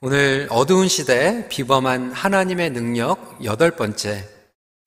[0.00, 4.28] 오늘 어두운 시대 비범한 하나님의 능력 여덟 번째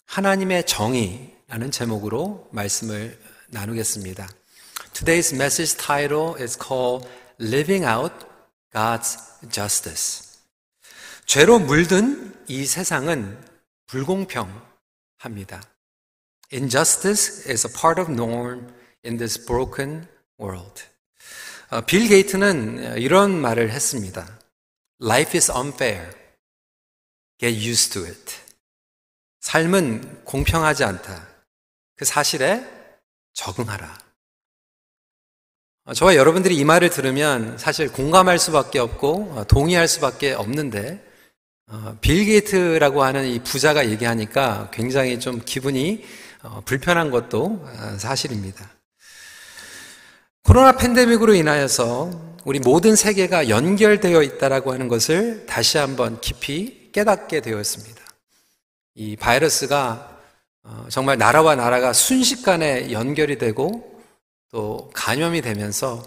[0.06, 3.18] 하나님의 정의라는 제목으로 말씀을
[3.48, 4.28] 나누겠습니다.
[4.94, 7.08] Today's message title is called
[7.40, 8.14] Living Out
[8.72, 9.18] God's
[9.50, 10.40] Justice.
[11.26, 13.38] 죄로 물든 이 세상은
[13.88, 15.64] 불공평합니다.
[16.54, 18.68] Injustice is a part of norm
[19.06, 20.08] in this broken
[20.40, 20.84] world.
[21.70, 24.38] 어, 빌 게이트는 이런 말을 했습니다.
[25.02, 26.10] Life is unfair.
[27.40, 28.36] Get used to it.
[29.42, 31.28] 삶은 공평하지 않다.
[31.96, 32.66] 그 사실에
[33.34, 33.98] 적응하라.
[35.86, 41.06] 어, 저와 여러분들이 이 말을 들으면 사실 공감할 수밖에 없고 어, 동의할 수밖에 없는데
[42.02, 46.04] 빌 게이트라고 하는 이 부자가 얘기하니까 굉장히 좀 기분이
[46.64, 48.70] 불편한 것도 사실입니다.
[50.44, 58.02] 코로나 팬데믹으로 인하여서 우리 모든 세계가 연결되어 있다라고 하는 것을 다시 한번 깊이 깨닫게 되었습니다.
[58.96, 60.18] 이 바이러스가
[60.64, 64.02] 어, 정말 나라와 나라가 순식간에 연결이 되고
[64.50, 66.02] 또 감염이 되면서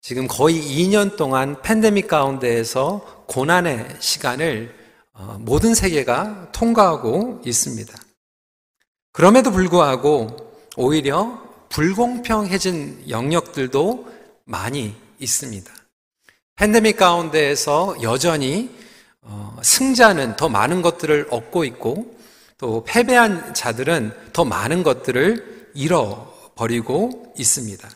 [0.00, 4.74] 지금 거의 2년 동안 팬데믹 가운데에서 고난의 시간을
[5.12, 7.94] 어, 모든 세계가 통과하고 있습니다.
[9.12, 10.34] 그럼에도 불구하고
[10.78, 14.08] 오히려 불공평해진 영역들도
[14.46, 15.72] 많이 있습니다.
[16.56, 18.70] 팬데믹 가운데에서 여전히
[19.22, 22.16] 어, 승자는 더 많은 것들을 얻고 있고
[22.58, 27.88] 또 패배한 자들은 더 많은 것들을 잃어버리고 있습니다.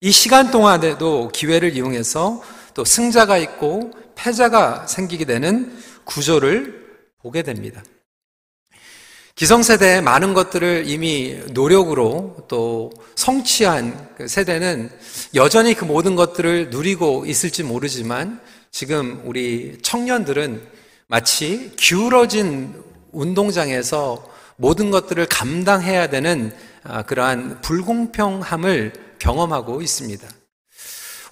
[0.00, 2.42] 이 시간 동안에도 기회를 이용해서
[2.74, 6.82] 또 승자가 있고 패자가 생기게 되는 구조를
[7.18, 7.82] 보게 됩니다.
[9.34, 14.90] 기성세대의 많은 것들을 이미 노력으로 또 성취한 그 세대는
[15.34, 20.62] 여전히 그 모든 것들을 누리고 있을지 모르지만 지금 우리 청년들은
[21.06, 22.74] 마치 기울어진
[23.12, 30.28] 운동장에서 모든 것들을 감당해야 되는 아, 그러한 불공평함을 경험하고 있습니다.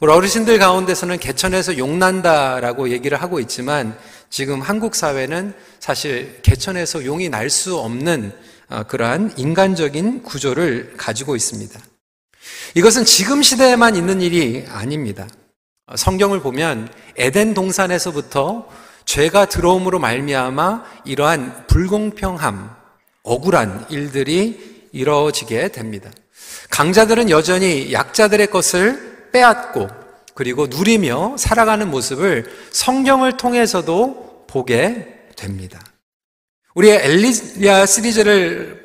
[0.00, 3.98] 우리 어르신들 가운데서는 개천에서 용난다라고 얘기를 하고 있지만
[4.30, 8.32] 지금 한국 사회는 사실 개천에서 용이 날 수 없는
[8.68, 11.80] 어, 그러한 인간적인 구조를 가지고 있습니다.
[12.76, 15.26] 이것은 지금 시대에만 있는 일이 아닙니다.
[15.86, 18.68] 어, 성경을 보면 에덴 동산에서부터
[19.04, 22.70] 죄가 들어옴으로 말미암아 이러한 불공평함,
[23.24, 26.10] 억울한 일들이 이루어지게 됩니다.
[26.70, 29.88] 강자들은 여전히 약자들의 것을 빼앗고
[30.40, 35.78] 그리고 누리며 살아가는 모습을 성경을 통해서도 보게 됩니다.
[36.74, 38.82] 우리의 엘리야 시리즈를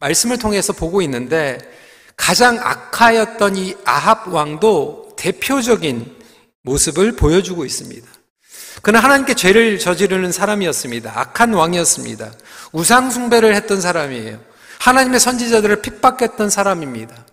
[0.00, 1.56] 말씀을 통해서 보고 있는데
[2.14, 6.14] 가장 악하였던 이 아합 왕도 대표적인
[6.62, 8.06] 모습을 보여주고 있습니다.
[8.82, 11.18] 그는 하나님께 죄를 저지르는 사람이었습니다.
[11.18, 12.32] 악한 왕이었습니다.
[12.72, 14.40] 우상숭배를 했던 사람이에요.
[14.80, 17.24] 하나님의 선지자들을 핍박했던 사람입니다.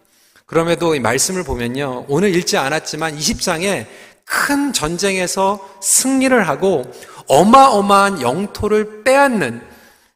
[0.46, 2.06] 그럼에도 이 말씀을 보면요.
[2.08, 3.88] 오늘 읽지 않았지만 20장에
[4.26, 6.92] 큰 전쟁에서 승리를 하고
[7.28, 9.62] 어마어마한 영토를 빼앗는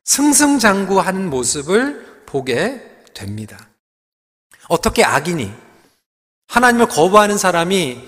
[0.03, 2.81] 승승장구하는 모습을 보게
[3.13, 3.69] 됩니다.
[4.67, 5.51] 어떻게 악인이
[6.47, 8.01] 하나님을 거부하는 사람이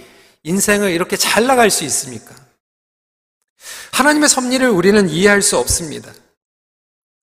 [0.44, 2.36] 인생을 이렇게 잘 나갈 수 있습니까?
[3.94, 6.12] 하나님의 섭리를 우리는 이해할 수 없습니다.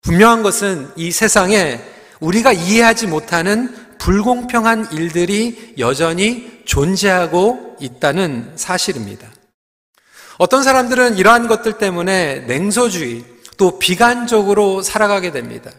[0.03, 1.80] 분명한 것은 이 세상에
[2.20, 9.28] 우리가 이해하지 못하는 불공평한 일들이 여전히 존재하고 있다는 사실입니다.
[10.38, 13.25] 어떤 사람들은 이러한 것들 때문에 냉소주의,
[13.56, 15.70] 또 비관적으로 살아가게 됩니다.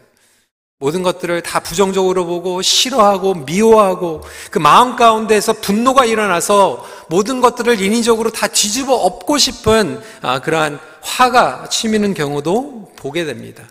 [0.82, 8.32] 모든 것들을 다 부정적으로 보고 싫어하고 미워하고 그 마음 가운데서 분노가 일어나서 모든 것들을 인위적으로
[8.32, 13.68] 다 뒤집어 엎고 싶은 아, 그러한 화가 치미는 경우도 보게 됩니다.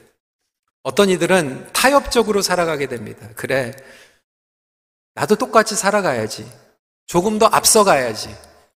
[0.83, 3.27] 어떤 이들은 타협적으로 살아가게 됩니다.
[3.37, 3.73] 그래,
[5.19, 6.49] 나도 똑같이 살아가야지.
[7.07, 8.33] 조금 더 앞서가야지.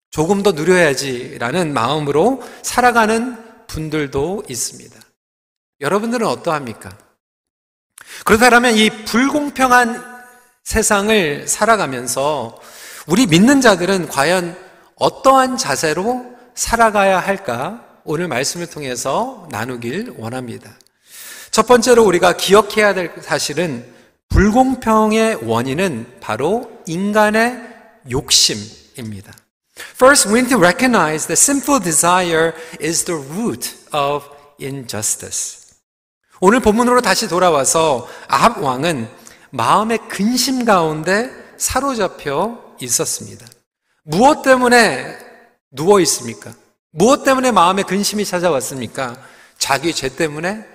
[0.10, 1.38] 조금 더 누려야지.
[1.38, 3.38] 라는 마음으로 살아가는
[3.68, 5.00] 분들도 있습니다.
[5.82, 6.98] 여러분들은 어떠합니까?
[8.26, 10.04] 그렇다면 이 불공평한
[10.64, 12.60] 세상을 살아가면서
[13.06, 14.58] 우리 믿는 자들은 과연
[14.96, 16.26] 어떠한 자세로
[16.56, 17.86] 살아가야 할까?
[18.04, 20.72] 오늘 말씀을 통해서 나누길 원합니다.
[21.52, 23.91] 첫 번째로 우리가 기억해야 될 사실은
[24.32, 27.62] 불공평의 원인은 바로 인간의
[28.10, 29.34] 욕심입니다.
[29.96, 34.26] First, we need to recognize that sinful desire is the root of
[34.62, 35.76] injustice.
[36.40, 39.10] 오늘 본문으로 다시 돌아와서 아합 왕은
[39.50, 43.46] 마음의 근심 가운데 사로잡혀 있었습니다.
[44.04, 45.18] 무엇 때문에
[45.72, 46.54] 누워 있습니까?
[46.92, 49.18] 무엇 때문에 마음에 근심이 찾아왔습니까?
[49.58, 50.66] 자기 죄 때문에?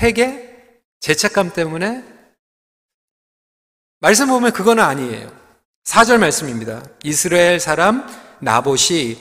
[0.00, 0.48] 회개?
[1.00, 2.15] 죄책감 때문에?
[4.00, 5.30] 말씀 보면 그거는 아니에요.
[5.84, 6.82] 4절 말씀입니다.
[7.02, 8.06] 이스라엘 사람
[8.40, 9.16] 나봇이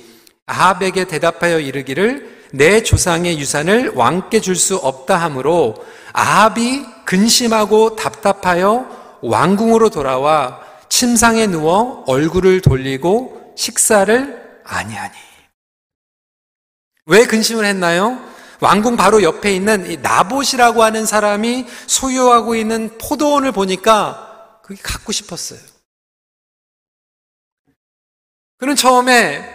[0.47, 5.75] 아합에게 대답하여 이르기를 내 조상의 유산을 왕께 줄 수 없다 하므로
[6.13, 15.13] 아합이 근심하고 답답하여 왕궁으로 돌아와 침상에 누워 얼굴을 돌리고 식사를 아니하니.
[17.07, 18.19] 왜 근심을 했나요?
[18.61, 24.24] 왕궁 바로 옆에 있는 이 나봇이라고 하는 사람이 소유하고 있는 포도원을 보니까
[24.65, 25.59] 그게 갖고 싶었어요.
[28.57, 29.47] 그는 처음에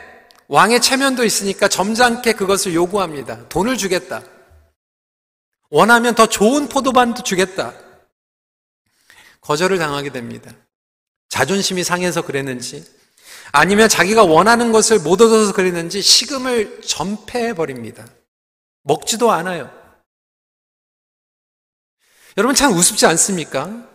[0.46, 3.48] 왕의 체면도 있으니까 점잖게 그것을 요구합니다.
[3.48, 4.22] 돈을 주겠다.
[5.68, 7.74] 원하면 더 좋은 포도반도 주겠다.
[9.40, 10.52] 거절을 당하게 됩니다.
[11.28, 12.84] 자존심이 상해서 그랬는지,
[13.50, 18.06] 아니면 자기가 원하는 것을 못 얻어서 그랬는지 식음을 전폐해 버립니다.
[18.82, 19.76] 먹지도 않아요.
[22.36, 23.89] 여러분 참 우습지 않습니까?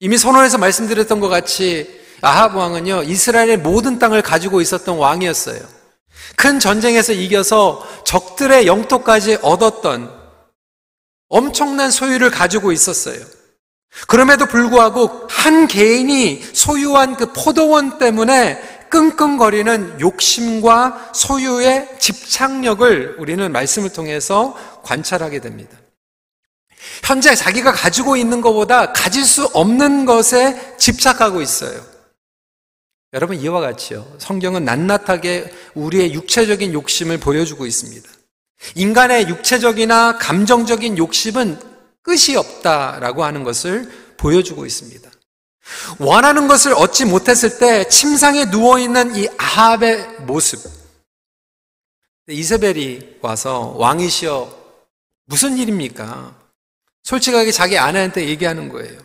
[0.00, 5.60] 이미 선언에서 말씀드렸던 것 같이 아합 왕은요, 이스라엘의 모든 땅을 가지고 있었던 왕이었어요.
[6.36, 10.10] 큰 전쟁에서 이겨서 적들의 영토까지 얻었던
[11.28, 13.18] 엄청난 소유를 가지고 있었어요.
[14.08, 24.56] 그럼에도 불구하고 한 개인이 소유한 그 포도원 때문에 끙끙거리는 욕심과 소유의 집착력을 우리는 말씀을 통해서
[24.82, 25.76] 관찰하게 됩니다.
[27.02, 31.84] 현재 자기가 가지고 있는 것보다 가질 수 없는 것에 집착하고 있어요.
[33.12, 34.16] 여러분 이와 같이요.
[34.18, 38.08] 성경은 낱낱하게 우리의 육체적인 욕심을 보여주고 있습니다.
[38.74, 41.58] 인간의 육체적이나 감정적인 욕심은
[42.02, 45.10] 끝이 없다라고 하는 것을 보여주고 있습니다.
[45.98, 50.60] 원하는 것을 얻지 못했을 때 침상에 누워 있는 이 아합의 모습.
[52.28, 54.64] 이세벨이 와서 왕이시여
[55.26, 56.43] 무슨 일입니까?
[57.04, 58.98] 솔직하게 자기 아내한테 얘기하는 거예요.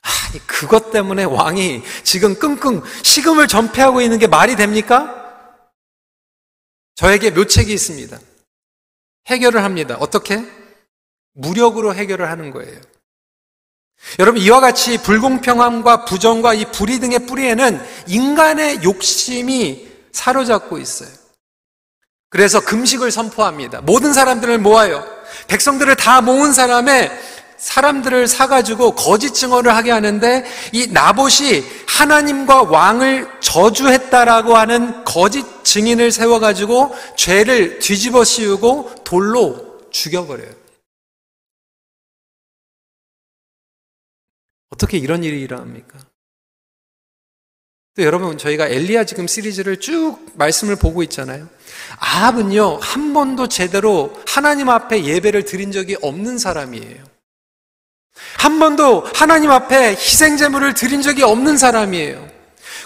[0.00, 5.14] 아니, 그것 때문에 왕이 지금 끙끙 식음을 전폐하고 있는 게 말이 됩니까?
[6.94, 8.18] 저에게 묘책이 있습니다.
[9.26, 9.96] 해결을 합니다.
[10.00, 10.42] 어떻게?
[11.34, 12.80] 무력으로 해결을 하는 거예요.
[14.18, 21.10] 여러분, 이와 같이 불공평함과 부정과 이 불의 등의 뿌리에는 인간의 욕심이 사로잡고 있어요.
[22.30, 23.80] 그래서 금식을 선포합니다.
[23.80, 25.17] 모든 사람들을 모아요.
[25.48, 27.10] 백성들을 다 모은 사람의
[27.58, 36.94] 사람들을 사가지고 거짓 증언을 하게 하는데 이 나봇이 하나님과 왕을 저주했다라고 하는 거짓 증인을 세워가지고
[37.16, 40.52] 죄를 뒤집어 씌우고 돌로 죽여버려요.
[44.70, 45.98] 어떻게 이런 일이 일어납니까?
[47.98, 51.48] 또 여러분 저희가 엘리야 지금 시리즈를 쭉 말씀을 보고 있잖아요.
[51.98, 56.96] 아합은요 한 번도 제대로 하나님 앞에 예배를 드린 적이 없는 사람이에요.
[58.38, 62.24] 한 번도 하나님 앞에 희생 제물을 드린 적이 없는 사람이에요.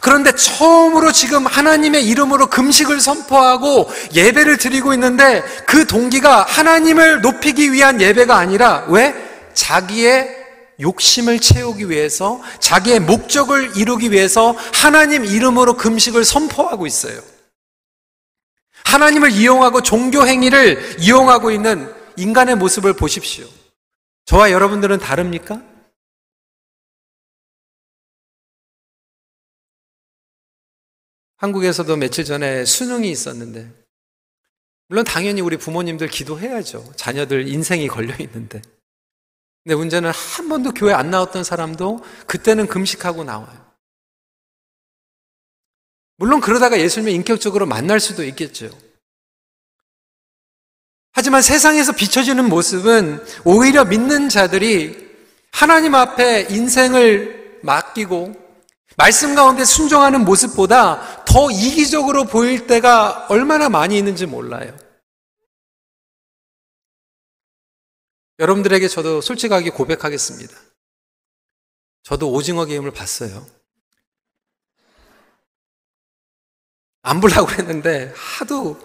[0.00, 8.00] 그런데 처음으로 지금 하나님의 이름으로 금식을 선포하고 예배를 드리고 있는데 그 동기가 하나님을 높이기 위한
[8.00, 9.14] 예배가 아니라 왜?
[9.52, 10.41] 자기의
[10.80, 17.22] 욕심을 채우기 위해서 자기의 목적을 이루기 위해서 하나님 이름으로 금식을 선포하고 있어요.
[18.84, 23.46] 하나님을 이용하고 종교 행위를 이용하고 있는 인간의 모습을 보십시오.
[24.24, 25.62] 저와 여러분들은 다릅니까?
[31.36, 33.72] 한국에서도 며칠 전에 수능이 있었는데,
[34.86, 36.92] 물론 당연히 우리 부모님들 기도해야죠.
[36.94, 38.62] 자녀들 인생이 걸려 있는데.
[39.64, 43.62] 근데 문제는 한 번도 교회 안 나왔던 사람도 그때는 금식하고 나와요.
[46.16, 48.70] 물론 그러다가 예수님을 인격적으로 만날 수도 있겠죠.
[51.12, 55.10] 하지만 세상에서 비춰지는 모습은 오히려 믿는 자들이
[55.52, 58.34] 하나님 앞에 인생을 맡기고
[58.96, 64.74] 말씀 가운데 순종하는 모습보다 더 이기적으로 보일 때가 얼마나 많이 있는지 몰라요.
[68.38, 70.56] 여러분들에게 저도 솔직하게 고백하겠습니다.
[72.02, 73.46] 저도 오징어 게임을 봤어요.
[77.02, 78.78] 안 보려고 했는데 하도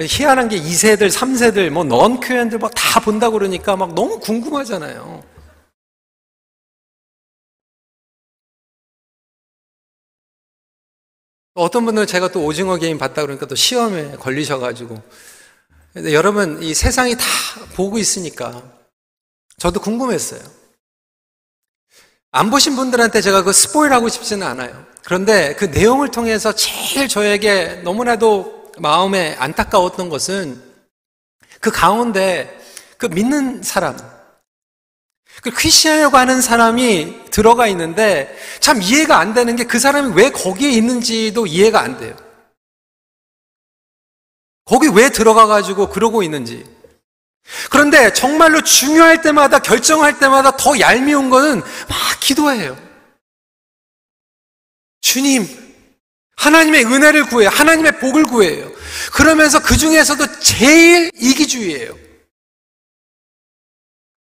[0.00, 5.24] 희한한 게 2세들, 3세들, 뭐 넌큐엔들 막 다 본다고 그러니까 막 너무 궁금하잖아요.
[11.54, 15.02] 어떤 분들은 제가 또 오징어 게임 봤다 그러니까 또 시험에 걸리셔가지고.
[16.12, 17.24] 여러분, 이 세상이 다
[17.74, 18.81] 보고 있으니까
[19.62, 20.40] 저도 궁금했어요.
[22.32, 24.84] 안 보신 분들한테 제가 그 스포일 하고 싶지는 않아요.
[25.04, 30.60] 그런데 그 내용을 통해서 제일 저에게 너무나도 마음에 안타까웠던 것은
[31.60, 32.60] 그 가운데
[32.98, 33.96] 그 믿는 사람,
[35.44, 40.70] 그 크리스천이라고 하는 사람이 들어가 있는데 참 이해가 안 되는 게 그 사람이 왜 거기에
[40.70, 42.16] 있는지도 이해가 안 돼요.
[44.64, 46.81] 거기 왜 들어가 가지고 그러고 있는지.
[47.70, 52.76] 그런데 정말로 중요할 때마다 결정할 때마다 더 얄미운 거는 막 기도해요.
[55.00, 55.46] 주님,
[56.36, 57.50] 하나님의 은혜를 구해요.
[57.50, 58.70] 하나님의 복을 구해요.
[59.12, 62.02] 그러면서 그 중에서도 제일 이기주의예요.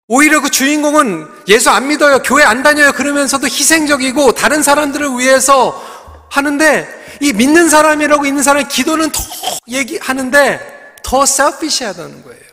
[0.08, 2.22] 오히려 그 주인공은 예수 안 믿어요.
[2.22, 2.92] 교회 안 다녀요.
[2.92, 6.86] 그러면서도 희생적이고 다른 사람들을 위해서 하는데
[7.20, 9.22] 이 믿는 사람이라고 있는 사람의 기도는 더
[9.68, 12.51] 얘기하는데 더 셀피시하다는 거예요.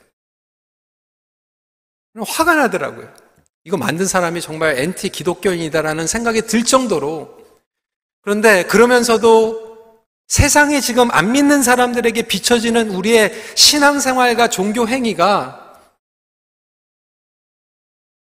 [2.28, 3.08] 화가 나더라고요.
[3.64, 7.38] 이거 만든 사람이 정말 엔티 기독교인이다라는 생각이 들 정도로
[8.22, 9.70] 그런데 그러면서도
[10.28, 15.80] 세상에 지금 안 믿는 사람들에게 비춰지는 우리의 신앙생활과 종교 행위가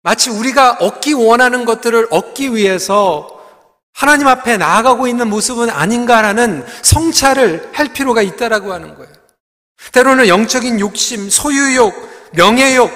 [0.01, 3.39] 마치 우리가 얻기 원하는 것들을 얻기 위해서
[3.93, 9.11] 하나님 앞에 나아가고 있는 모습은 아닌가라는 성찰을 할 필요가 있다라고 하는 거예요.
[9.91, 11.93] 때로는 영적인 욕심, 소유욕,
[12.33, 12.91] 명예욕,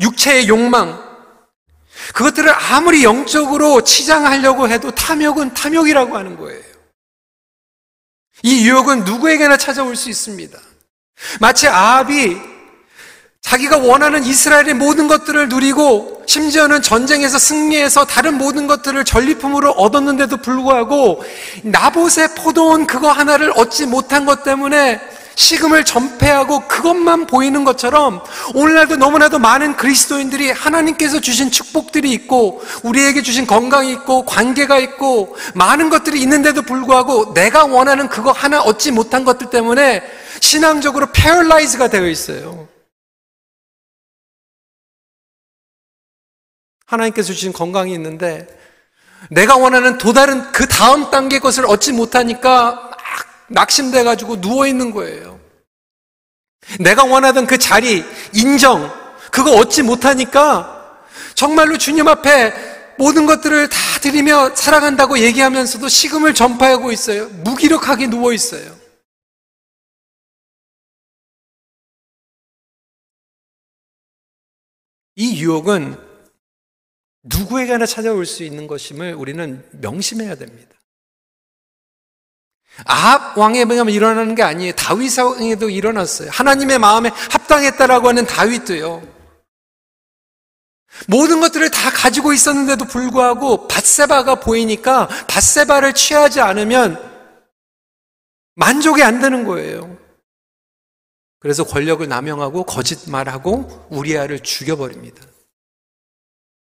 [0.00, 1.02] 육체의 욕망,
[2.14, 6.62] 그것들을 아무리 영적으로 치장하려고 해도 탐욕은 탐욕이라고 하는 거예요.
[8.42, 10.58] 이 유혹은 누구에게나 찾아올 수 있습니다.
[11.40, 12.36] 마치 아합이
[13.40, 21.22] 자기가 원하는 이스라엘의 모든 것들을 누리고 심지어는 전쟁에서 승리해서 다른 모든 것들을 전리품으로 얻었는데도 불구하고
[21.62, 24.98] 나봇의 포도원 그거 하나를 얻지 못한 것 때문에
[25.36, 28.22] 식음을 전폐하고 그것만 보이는 것처럼
[28.54, 35.90] 오늘날도 너무나도 많은 그리스도인들이 하나님께서 주신 축복들이 있고 우리에게 주신 건강이 있고 관계가 있고 많은
[35.90, 40.02] 것들이 있는데도 불구하고 내가 원하는 그거 하나 얻지 못한 것들 때문에
[40.40, 42.68] 신앙적으로 패럴라이즈가 되어 있어요.
[46.86, 48.46] 하나님께서 주신 건강이 있는데
[49.30, 52.93] 내가 원하는 또 다른 그 다음 단계 것을 얻지 못하니까 막
[53.48, 55.40] 낙심돼 가지고 누워 있는 거예요.
[56.80, 58.90] 내가 원하던 그 자리, 인정,
[59.30, 62.52] 그거 얻지 못하니까 정말로 주님 앞에
[62.96, 67.28] 모든 것들을 다 드리며 살아간다고 얘기하면서도 식음을 전파하고 있어요.
[67.28, 68.74] 무기력하게 누워 있어요.
[75.16, 75.96] 이 유혹은
[77.22, 80.76] 누구에게나 찾아올 수 있는 것임을 우리는 명심해야 됩니다.
[82.84, 84.72] 아합 왕에 보면 일어나는 게 아니에요.
[84.72, 86.30] 다윗 왕에도 일어났어요.
[86.30, 89.14] 하나님의 마음에 합당했다라고 하는 다윗도요.
[91.08, 97.12] 모든 것들을 다 가지고 있었는데도 불구하고 바세바가 보이니까 바세바를 취하지 않으면
[98.54, 99.98] 만족이 안 되는 거예요.
[101.40, 105.22] 그래서 권력을 남용하고 거짓말하고 우리아를 죽여버립니다.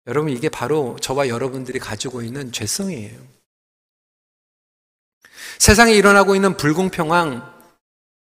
[0.07, 3.17] 여러분 이게 바로 저와 여러분들이 가지고 있는 죄성이에요.
[5.59, 7.43] 세상에 일어나고 있는 불공평한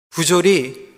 [0.10, 0.90] 부조리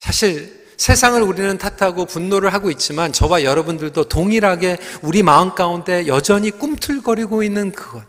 [0.00, 7.42] 사실 세상을 우리는 탓하고 분노를 하고 있지만 저와 여러분들도 동일하게 우리 마음 가운데 여전히 꿈틀거리고
[7.42, 8.06] 있는 그것.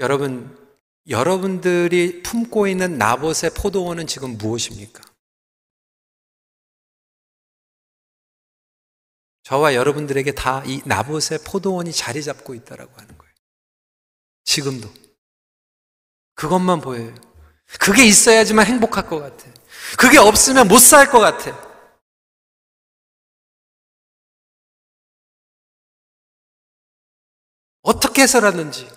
[0.00, 0.56] 여러분,
[1.08, 5.02] 여러분들이 품고 있는 나봇의 포도원은 지금 무엇입니까?
[9.44, 13.17] 저와 여러분들에게 다 이 나봇의 포도원이 자리 잡고 있다라고 하는.
[14.48, 14.88] 지금도.
[16.34, 17.14] 그것만 보여요.
[17.78, 19.44] 그게 있어야지만 행복할 것 같아.
[19.98, 21.52] 그게 없으면 못 살 것 같아.
[27.82, 28.88] 어떻게 해서라든지,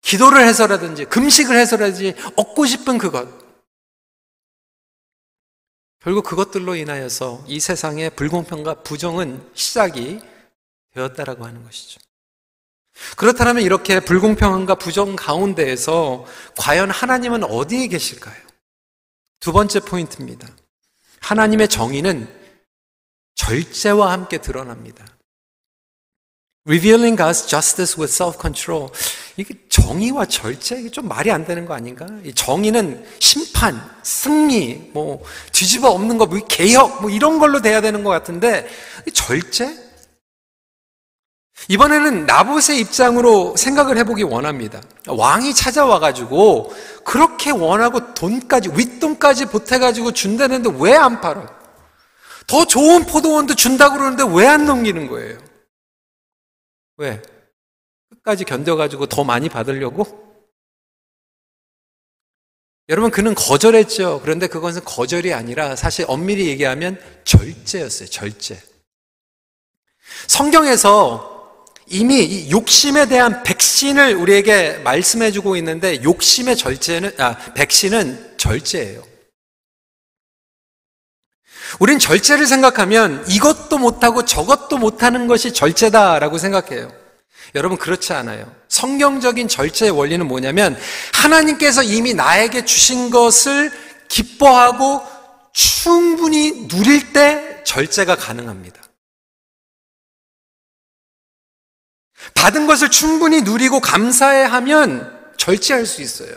[0.00, 3.28] 기도를 해서라든지, 금식을 해서라든지, 얻고 싶은 그것.
[6.00, 10.20] 결국 그것들로 인하여서 이 세상의 불공평과 부정은 시작이
[10.92, 12.00] 되었다라고 하는 것이죠.
[13.16, 16.24] 그렇다면 이렇게 불공평함과 부정 가운데에서
[16.56, 18.36] 과연 하나님은 어디에 계실까요?
[19.40, 20.48] 두 번째 포인트입니다.
[21.20, 22.28] 하나님의 정의는
[23.34, 25.04] 절제와 함께 드러납니다.
[26.64, 28.90] Revealing God's justice with self-control.
[29.36, 32.06] 이게 정의와 절제, 이게 좀 말이 안 되는 거 아닌가?
[32.24, 38.04] 이 정의는 심판, 승리, 뭐, 뒤집어 없는 거, 뭐, 개혁, 뭐, 이런 걸로 돼야 되는
[38.04, 38.68] 것 같은데,
[39.12, 39.76] 절제?
[41.68, 44.80] 이번에는 나봇의 입장으로 생각을 해보기 원합니다.
[45.06, 46.72] 왕이 찾아와가지고,
[47.04, 51.46] 그렇게 원하고 돈까지, 윗돈까지 보태가지고 준다는데 왜 안 팔아?
[52.46, 55.38] 더 좋은 포도원도 준다고 그러는데 왜 안 넘기는 거예요?
[56.98, 57.22] 왜?
[58.10, 60.20] 끝까지 견뎌가지고 더 많이 받으려고?
[62.88, 64.20] 여러분, 그는 거절했죠.
[64.22, 68.08] 그런데 그것은 거절이 아니라 사실 엄밀히 얘기하면 절제였어요.
[68.08, 68.60] 절제.
[70.26, 71.41] 성경에서
[71.92, 79.02] 이미 이 욕심에 대한 백신을 우리에게 말씀해 주고 있는데 욕심의 절제는, 아, 백신은 절제예요.
[81.78, 86.90] 우린 절제를 생각하면 이것도 못하고 저것도 못하는 것이 절제다라고 생각해요.
[87.54, 88.50] 여러분 그렇지 않아요.
[88.68, 90.78] 성경적인 절제의 원리는 뭐냐면
[91.12, 93.70] 하나님께서 이미 나에게 주신 것을
[94.08, 95.02] 기뻐하고
[95.52, 98.81] 충분히 누릴 때 절제가 가능합니다.
[102.34, 106.34] 받은 것을 충분히 누리고 감사해 하면 절제할 수 있어요.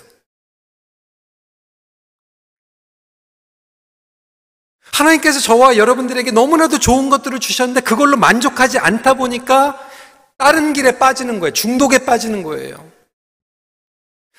[4.92, 9.78] 하나님께서 저와 여러분들에게 너무나도 좋은 것들을 주셨는데 그걸로 만족하지 않다 보니까
[10.38, 11.54] 다른 길에 빠지는 거예요.
[11.54, 12.92] 중독에 빠지는 거예요.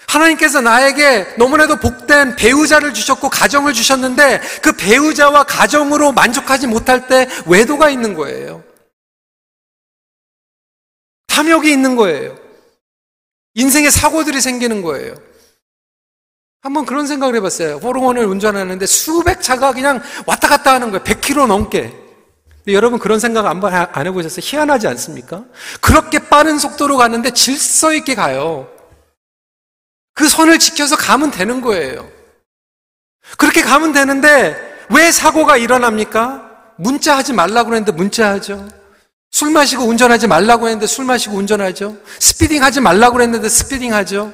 [0.08, 7.90] 하나님께서 나에게 너무나도 복된 배우자를 주셨고 가정을 주셨는데 그 배우자와 가정으로 만족하지 못할 때 외도가
[7.90, 8.62] 있는 거예요.
[11.36, 12.34] 탐욕이 있는 거예요.
[13.54, 15.14] 인생의 사고들이 생기는 거예요.
[16.62, 17.76] 한번 그런 생각을 해봤어요.
[17.76, 21.04] 호르몬을 운전하는데 수백 차가 그냥 왔다 갔다 하는 거예요.
[21.04, 21.94] 100km 넘게.
[22.68, 24.40] 여러분 그런 생각 안, 안 해보셨어요?
[24.42, 25.44] 희한하지 않습니까?
[25.82, 28.68] 그렇게 빠른 속도로 가는데 질서 있게 가요.
[30.14, 32.10] 그 선을 지켜서 가면 되는 거예요.
[33.36, 34.56] 그렇게 가면 되는데
[34.88, 36.74] 왜 사고가 일어납니까?
[36.78, 38.66] 문자 하지 말라고 했는데 문자 하죠.
[39.36, 41.98] 술 마시고 운전하지 말라고 했는데 술 마시고 운전하죠.
[42.20, 44.32] speeding 하지 말라고 했는데 speeding 하죠.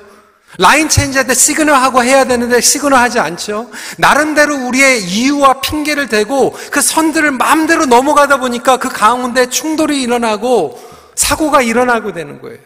[0.59, 3.69] line change할 때 시그널 하고 해야 되는데 시그널 하지 않죠.
[3.99, 10.81] 나름대로 우리의 이유와 핑계를 대고 그 선들을 마음대로 넘어가다 보니까 그 가운데 충돌이 일어나고
[11.17, 12.61] 사고가 일어나고 되는 거예요.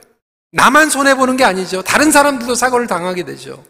[0.52, 1.80] 나만 손해보는 게 아니죠.
[1.80, 3.64] 다른 사람들도 사고를 당하게 되죠.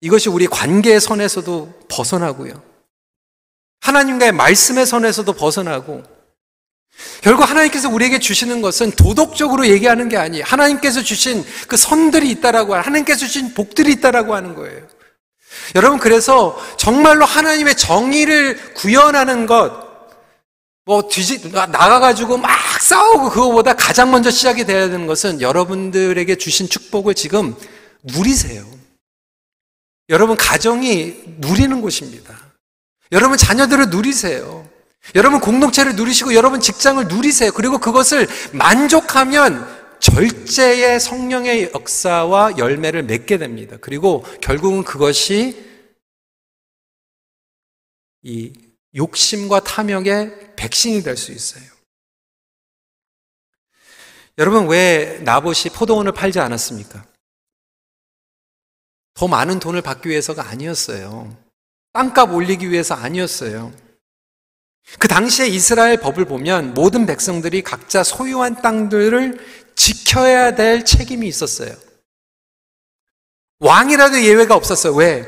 [0.00, 2.62] 이것이 우리 관계의 선에서도 벗어나고요.
[3.80, 6.02] 하나님과의 말씀의 선에서도 벗어나고
[7.22, 10.44] 결국 하나님께서 우리에게 주시는 것은 도덕적으로 얘기하는 게 아니에요.
[10.46, 14.82] 하나님께서 주신 그 선들이 있다라고 하나님께서 주신 복들이 있다라고 하는 거예요.
[15.74, 19.86] 여러분 그래서 정말로 하나님의 정의를 구현하는 것,
[20.84, 26.68] 뭐 뒤지 나가 가지고 막 싸우고 그거보다 가장 먼저 시작이 돼야 되는 것은 여러분들에게 주신
[26.68, 27.56] 축복을 지금
[28.04, 28.75] 누리세요.
[30.08, 32.54] 여러분 가정이 누리는 곳입니다.
[33.12, 34.68] 여러분 자녀들을 누리세요.
[35.14, 37.52] 여러분 공동체를 누리시고 여러분 직장을 누리세요.
[37.52, 43.76] 그리고 그것을 만족하면 절제의 성령의 역사와 열매를 맺게 됩니다.
[43.80, 45.64] 그리고 결국은 그것이
[48.22, 48.52] 이
[48.94, 51.64] 욕심과 탐욕의 백신이 될 수 있어요.
[54.38, 57.04] 여러분 왜 나봇이 포도원을 팔지 않았습니까?
[59.16, 61.34] 더 많은 돈을 받기 위해서가 아니었어요.
[61.92, 63.72] 땅값 올리기 위해서 아니었어요.
[64.98, 69.38] 그 당시에 이스라엘 법을 보면 모든 백성들이 각자 소유한 땅들을
[69.74, 71.74] 지켜야 될 책임이 있었어요.
[73.60, 74.94] 왕이라도 예외가 없었어요.
[74.94, 75.26] 왜?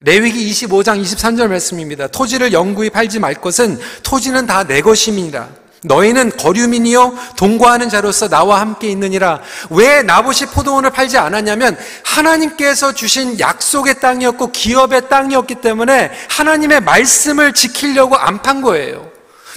[0.00, 2.06] 레위기 25장 23절 말씀입니다.
[2.06, 5.50] 토지를 영구히 팔지 말 것은 토지는 다 내 것임이니라.
[5.82, 9.40] 너희는 거류민이요 동거하는 자로서 나와 함께 있느니라.
[9.70, 18.16] 왜 나봇이 포도원을 팔지 않았냐면 하나님께서 주신 약속의 땅이었고 기업의 땅이었기 때문에 하나님의 말씀을 지키려고
[18.16, 19.10] 안 판 거예요.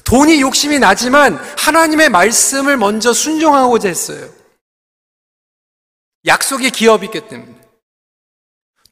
[0.03, 4.27] 돈이 욕심이 나지만 하나님의 말씀을 먼저 순종하고자 했어요.
[6.25, 7.62] 약속의 기업이기 때문에.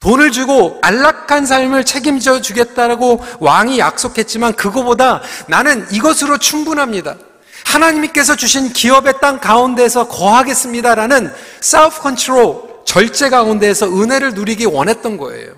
[0.02, 7.18] 돈을 주고 안락한 삶을 책임져 주겠다라고 왕이 약속했지만 그거보다 나는 이것으로 충분합니다.
[7.66, 15.56] 하나님께서 주신 기업의 땅 가운데서 거하겠습니다라는 self control, 절제 가운데에서 은혜를 누리기 원했던 거예요.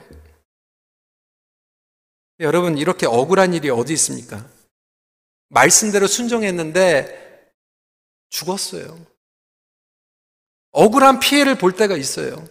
[2.42, 4.46] 여러분, 이렇게 억울한 일이 어디 있습니까?
[5.48, 7.50] 말씀대로 순종했는데
[8.30, 9.00] 죽었어요.
[10.72, 12.46] 억울한 피해를 볼 때가 있어요.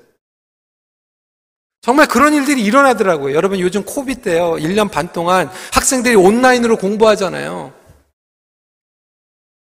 [1.82, 3.34] 정말 그런 일들이 일어나더라고요.
[3.34, 4.52] 여러분 요즘 코비 때요.
[4.52, 7.74] 1년 반 동안 학생들이 온라인으로 공부하잖아요.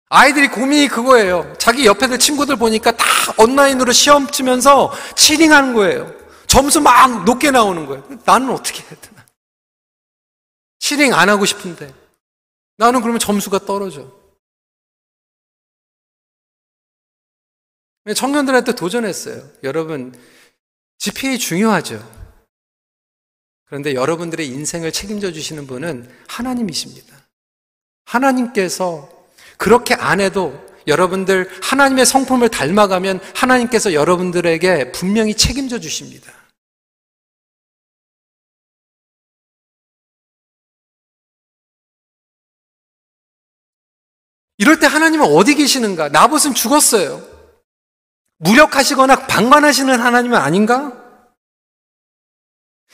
[0.09, 1.55] 아이들이 고민이 그거예요.
[1.57, 3.05] 자기 옆에 친구들 보니까 다
[3.39, 6.13] 온라인으로 시험 치면서 치링하는 거예요.
[6.45, 8.07] 점수 막 높게 나오는 거예요.
[8.23, 9.25] 나는 어떻게 해야 되나?
[10.77, 11.91] 치링 안 하고 싶은데.
[12.77, 14.11] 나는 그러면 점수가 떨어져.
[18.15, 19.49] 청년들한테 도전했어요.
[19.63, 20.13] 여러분,
[21.03, 22.01] GPA 중요하죠.
[23.65, 27.27] 그런데 여러분들의 인생을 책임져 주시는 분은 하나님이십니다.
[28.05, 29.09] 하나님께서
[29.57, 36.31] 그렇게 안 해도 여러분들 하나님의 성품을 닮아가면 하나님께서 여러분들에게 분명히 책임져 주십니다.
[44.57, 46.07] 이럴 때 하나님은 어디 계시는가?
[46.07, 47.32] 나봇은 죽었어요.
[48.43, 50.91] 무력하시거나 방관하시는 하나님은 아닌가?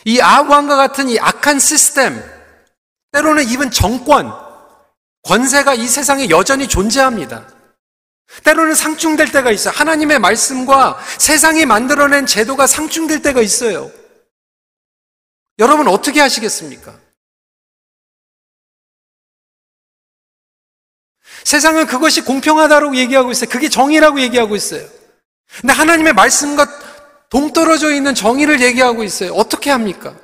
[0.06, 2.24] 이 아합왕과 같은 이 악한 시스템,
[3.12, 4.32] 때로는 이번 정권,
[5.24, 7.48] 권세가 이 세상에 여전히 존재합니다.
[8.44, 9.74] 때로는 상충될 때가 있어요.
[9.76, 13.92] 하나님의 말씀과 세상이 만들어낸 제도가 상충될 때가 있어요.
[15.58, 16.98] 여러분 어떻게 하시겠습니까?
[21.44, 23.50] 세상은 그것이 공평하다고 얘기하고 있어요.
[23.50, 24.99] 그게 정의라고 얘기하고 있어요.
[25.58, 26.66] 근데 하나님의 말씀과
[27.30, 29.34] 동떨어져 있는 정의를 얘기하고 있어요.
[29.34, 30.16] 어떻게 합니까?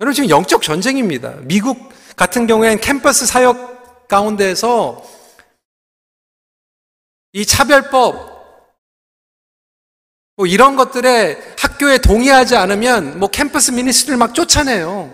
[0.00, 1.36] 여러분 지금 영적 전쟁입니다.
[1.42, 5.02] 미국 같은 경우엔 캠퍼스 사역 가운데에서
[7.32, 8.34] 이 차별법
[10.36, 15.13] 뭐 이런 것들에 학교에 동의하지 않으면 뭐 캠퍼스 미니스트를 막 쫓아내요.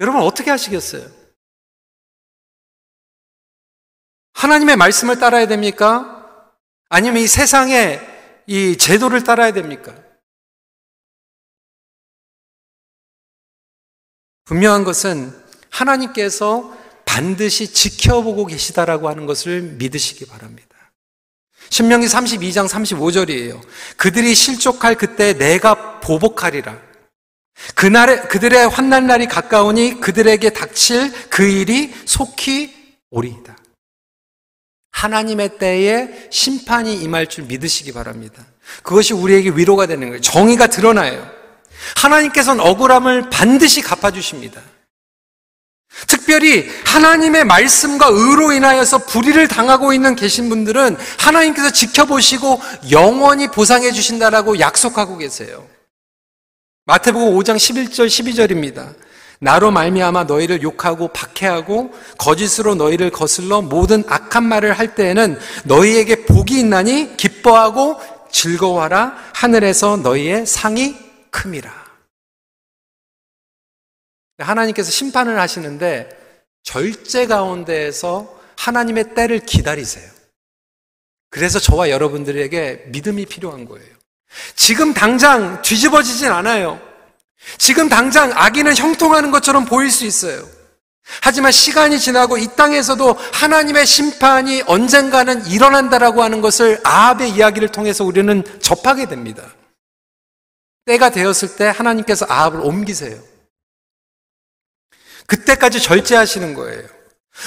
[0.00, 1.10] 여러분 어떻게 하시겠어요?
[4.34, 6.52] 하나님의 말씀을 따라야 됩니까?
[6.88, 8.00] 아니면 이 세상의
[8.46, 9.94] 이 제도를 따라야 됩니까?
[14.44, 20.68] 분명한 것은 하나님께서 반드시 지켜보고 계시다라고 하는 것을 믿으시기 바랍니다.
[21.70, 23.60] 신명기 32장 35절이에요.
[23.96, 26.87] 그들이 실족할 그때 내가 보복하리라.
[27.74, 32.74] 그날에 그들의 환난 날이 가까우니 그들에게 닥칠 그 일이 속히
[33.10, 33.56] 오리이다.
[34.92, 38.44] 하나님의 때에 심판이 임할 줄 믿으시기 바랍니다.
[38.82, 40.20] 그것이 우리에게 위로가 되는 거예요.
[40.20, 41.30] 정의가 드러나요.
[41.96, 44.60] 하나님께서는 억울함을 반드시 갚아주십니다.
[46.06, 54.60] 특별히 하나님의 말씀과 의로 인하여서 불의를 당하고 있는 계신 분들은 하나님께서 지켜보시고 영원히 보상해 주신다라고
[54.60, 55.66] 약속하고 계세요.
[56.88, 58.94] 마태복음 5장 11절 12절입니다.
[59.40, 66.58] 나로 말미암아 너희를 욕하고 박해하고 거짓으로 너희를 거슬러 모든 악한 말을 할 때에는 너희에게 복이
[66.58, 68.00] 있나니 기뻐하고
[68.32, 70.96] 즐거워하라 하늘에서 너희의 상이
[71.30, 71.70] 큼이라.
[74.38, 76.08] 하나님께서 심판을 하시는데
[76.62, 80.10] 절제 가운데에서 하나님의 때를 기다리세요.
[81.28, 83.97] 그래서 저와 여러분들에게 믿음이 필요한 거예요.
[84.54, 86.80] 지금 당장 뒤집어지진 않아요.
[87.56, 90.46] 지금 당장 악인은 형통하는 것처럼 보일 수 있어요.
[91.22, 98.44] 하지만 시간이 지나고 이 땅에서도 하나님의 심판이 언젠가는 일어난다라고 하는 것을 아합의 이야기를 통해서 우리는
[98.60, 99.42] 접하게 됩니다.
[100.84, 103.18] 때가 되었을 때 하나님께서 아합을 옮기세요.
[105.26, 106.82] 그때까지 절제하시는 거예요.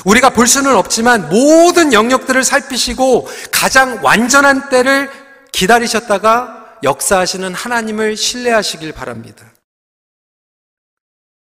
[0.06, 5.10] 우리가 볼 수는 없지만 모든 영역들을 살피시고 가장 완전한 때를
[5.52, 9.54] 기다리셨다가 역사하시는 하나님을 신뢰하시길 바랍니다.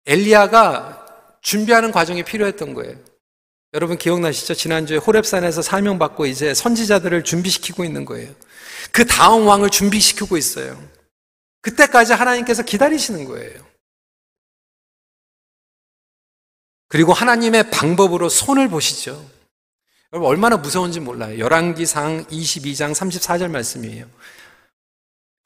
[0.07, 2.97] 엘리야가 준비하는 과정이 필요했던 거예요.
[3.73, 4.55] 여러분 기억나시죠?
[4.55, 8.35] 지난주에 호랩산에서 사명받고 이제 선지자들을 준비시키고 있는 거예요.
[8.91, 10.83] 그 다음 왕을 준비시키고 있어요.
[11.63, 13.65] 그때까지 하나님께서 기다리시는 거예요.
[16.89, 19.25] 그리고 하나님의 방법으로 손을 보시죠.
[20.13, 21.39] 여러분 얼마나 무서운지 몰라요.
[21.39, 24.07] 열왕기상 22장 34절 말씀이에요.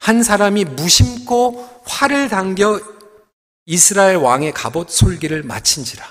[0.05, 2.79] 한 사람이 무심코 활을 당겨
[3.65, 6.05] 이스라엘 왕의 갑옷 솔기를 마친지라.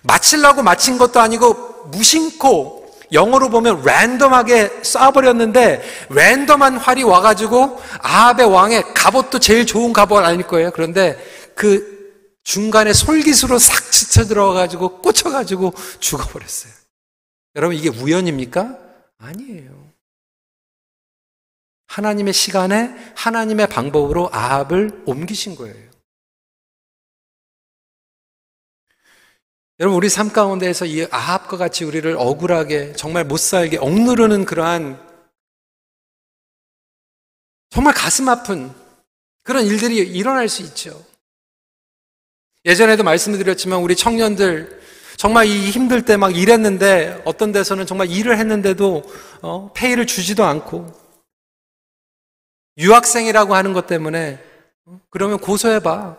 [0.00, 9.38] 마치려고 마친 것도 아니고 무심코 영어로 보면 랜덤하게 쏴버렸는데 랜덤한 활이 와가지고 아합의 왕의 갑옷도
[9.38, 10.70] 제일 좋은 갑옷 아닐 거예요.
[10.70, 11.22] 그런데
[11.54, 16.72] 그 중간에 솔깃으로 싹 스쳐 들어가가지고 꽂혀가지고 죽어버렸어요.
[17.54, 18.78] 여러분 이게 우연입니까?
[19.18, 19.89] 아니에요.
[21.90, 25.90] 하나님의 시간에 하나님의 방법으로 아합을 옮기신 거예요.
[29.80, 35.04] 여러분, 우리 삶 가운데에서 이 아합과 같이 우리를 억울하게, 정말 못 살게 억누르는 그러한
[37.70, 38.72] 정말 가슴 아픈
[39.42, 41.04] 그런 일들이 일어날 수 있죠.
[42.66, 44.80] 예전에도 말씀드렸지만 우리 청년들
[45.16, 49.02] 정말 이 힘들 때 막 일했는데 어떤 데서는 정말 일을 했는데도
[49.42, 50.99] 어, 페이를 주지도 않고
[52.78, 54.42] 유학생이라고 하는 것 때문에
[54.86, 56.16] 어, 그러면 고소해봐.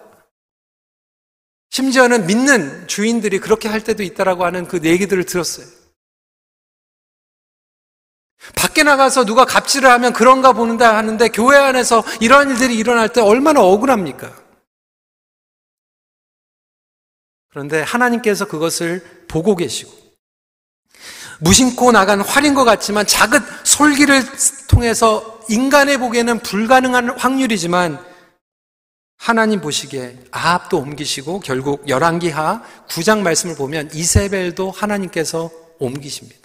[1.70, 5.66] 심지어는 믿는 주인들이 그렇게 할 때도 있다라고 하는 그 얘기들을 들었어요.
[8.56, 13.62] 밖에 나가서 누가 갑질을 하면 그런가 보는다 하는데 교회 안에서 이런 일들이 일어날 때 얼마나
[13.62, 14.36] 억울합니까?
[17.50, 19.92] 그런데 하나님께서 그것을 보고 계시고
[21.42, 24.24] 무심코 나간 활인 것 같지만 작은 솔기를
[24.68, 28.04] 통해서 인간의 보기에는 불가능한 확률이지만
[29.18, 35.50] 하나님 보시기에 아합도 옮기시고 결국 열왕기하 9장 말씀을 보면 이세벨도 하나님께서
[35.80, 36.42] 옮기십니다.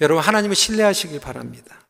[0.00, 1.80] 여러분 하나님을 신뢰하시길 바랍니다.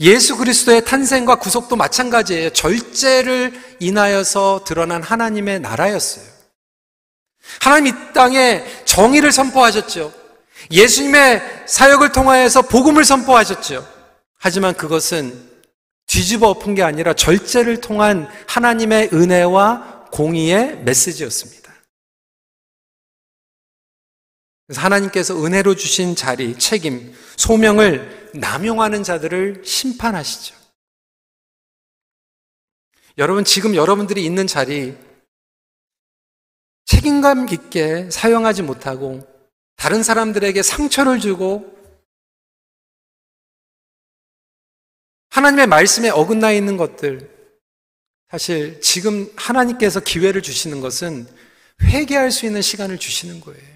[0.00, 2.50] 예수 그리스도의 탄생과 구속도 마찬가지예요.
[2.50, 6.33] 절제를 인하여서 드러난 하나님의 나라였어요.
[7.60, 10.12] 하나님 이 땅에 정의를 선포하셨죠.
[10.70, 13.86] 예수님의 사역을 통하여서 복음을 선포하셨죠.
[14.36, 15.50] 하지만 그것은
[16.06, 21.64] 뒤집어 엎은 게 아니라 절제를 통한 하나님의 은혜와 공의의 메시지였습니다.
[24.66, 30.54] 그래서 하나님께서 은혜로 주신 자리, 책임, 소명을 남용하는 자들을 심판하시죠.
[33.18, 34.96] 여러분, 지금 여러분들이 있는 자리,
[36.84, 39.26] 책임감 있게 사용하지 못하고
[39.76, 41.74] 다른 사람들에게 상처를 주고
[45.30, 47.28] 하나님의 말씀에 어긋나 있는 것들,
[48.30, 51.26] 사실 지금 하나님께서 기회를 주시는 것은
[51.82, 53.74] 회개할 수 있는 시간을 주시는 거예요.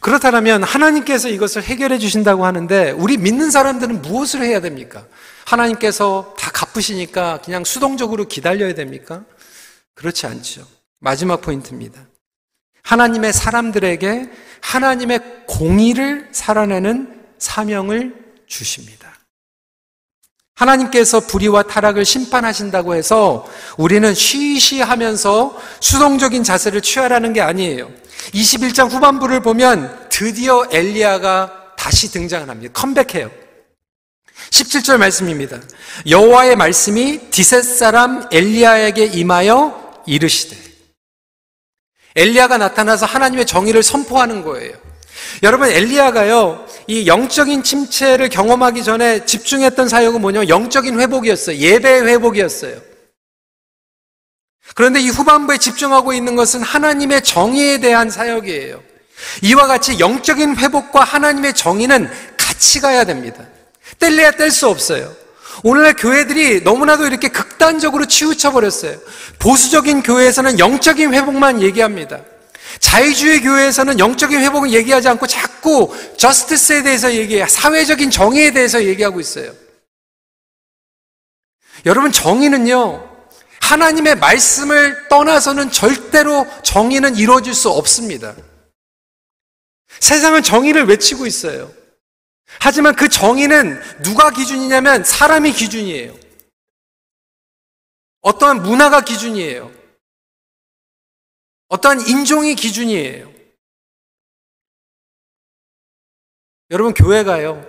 [0.00, 5.06] 그렇다면 하나님께서 이것을 해결해 주신다고 하는데 우리 믿는 사람들은 무엇을 해야 됩니까?
[5.46, 9.24] 하나님께서 다 갚으시니까 그냥 수동적으로 기다려야 됩니까?
[9.94, 10.66] 그렇지 않죠.
[10.98, 12.00] 마지막 포인트입니다.
[12.82, 18.14] 하나님의 사람들에게 하나님의 공의를 살아내는 사명을
[18.46, 19.12] 주십니다.
[20.54, 27.90] 하나님께서 불의와 타락을 심판하신다고 해서 우리는 쉬쉬 하면서 수동적인 자세를 취하라는 게 아니에요.
[28.32, 32.72] 21장 후반부를 보면 드디어 엘리야가 다시 등장을 합니다.
[32.80, 33.41] 컴백해요.
[34.52, 35.60] 17절 말씀입니다.
[36.08, 40.56] 여호와의 말씀이 디셋 사람 엘리야에게 임하여 이르시되
[42.14, 44.74] 엘리야가 나타나서 하나님의 정의를 선포하는 거예요.
[45.42, 51.56] 여러분 엘리야가요 이 영적인 침체를 경험하기 전에 집중했던 사역은 뭐냐면 영적인 회복이었어요.
[51.56, 52.78] 예배의 회복이었어요.
[54.74, 58.82] 그런데 이 후반부에 집중하고 있는 것은 하나님의 정의에 대한 사역이에요.
[59.42, 63.46] 이와 같이 영적인 회복과 하나님의 정의는 같이 가야 됩니다.
[63.98, 65.14] 뗄래야 뗄 수 없어요.
[65.62, 68.98] 오늘날 교회들이 너무나도 이렇게 극단적으로 치우쳐 버렸어요.
[69.38, 72.20] 보수적인 교회에서는 영적인 회복만 얘기합니다.
[72.80, 79.52] 자유주의 교회에서는 영적인 회복을 얘기하지 않고 자꾸 저스티스에 대해서 얘기해 사회적인 정의에 대해서 얘기하고 있어요.
[81.84, 83.10] 여러분 정의는요.
[83.60, 88.34] 하나님의 말씀을 떠나서는 절대로 정의는 이루어질 수 없습니다.
[90.00, 91.70] 세상은 정의를 외치고 있어요.
[92.60, 96.14] 하지만 그 정의는 누가 기준이냐면 사람이 기준이에요.
[98.20, 99.70] 어떠한 문화가 기준이에요.
[101.68, 103.32] 어떠한 인종이 기준이에요.
[106.70, 107.66] 여러분, 교회가요,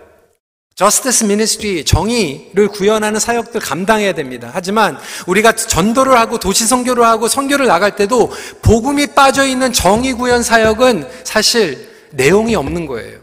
[0.75, 4.49] 저스티스 미니스트리 정의를 구현하는 사역들 감당해야 됩니다.
[4.53, 10.41] 하지만 우리가 전도를 하고 도시 선교를 하고 선교를 나갈 때도 복음이 빠져 있는 정의 구현
[10.41, 13.22] 사역은 사실 내용이 없는 거예요.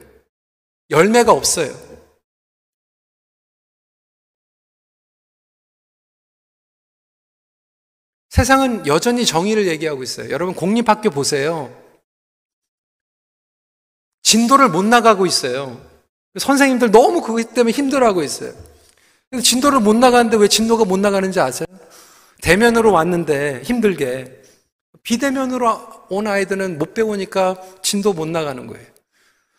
[0.90, 1.72] 열매가 없어요.
[8.31, 10.31] 세상은 여전히 정의를 얘기하고 있어요.
[10.31, 11.76] 여러분 공립학교 보세요.
[14.22, 15.85] 진도를 못 나가고 있어요.
[16.38, 18.53] 선생님들 너무 그것 때문에 힘들어하고 있어요.
[19.42, 21.66] 진도를 못 나가는데 왜 진도가 못 나가는지 아세요?
[22.40, 24.42] 대면으로 왔는데 힘들게
[25.03, 28.87] 비대면으로 온 아이들은 못 배우니까 진도 못 나가는 거예요.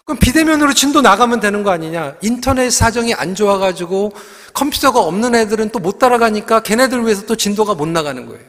[0.05, 2.17] 그럼 비대면으로 진도 나가면 되는 거 아니냐?
[2.21, 4.13] 인터넷 사정이 안 좋아가지고
[4.53, 8.43] 컴퓨터가 없는 애들은 또 못 따라가니까 걔네들 위해서 또 진도가 못 나가는 거예요.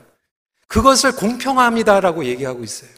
[0.69, 2.91] 그것을 공평합니다라고 얘기하고 있어요.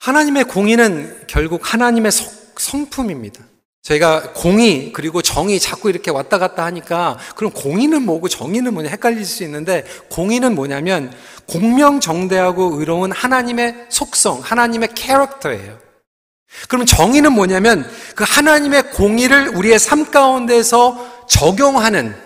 [0.00, 3.53] 하나님의 공의는 결국 하나님의 성품입니다.
[3.84, 9.24] 저희가 공의 그리고 정의 자꾸 이렇게 왔다 갔다 하니까 그럼 공의는 뭐고 정의는 뭐냐 헷갈릴
[9.26, 11.12] 수 있는데 공의는 뭐냐면
[11.46, 15.78] 공명정대하고 의로운 하나님의 속성, 하나님의 캐릭터예요.
[16.68, 22.16] 그럼 정의는 뭐냐면 그 하나님의 공의를 우리의 삶 가운데서 적용하는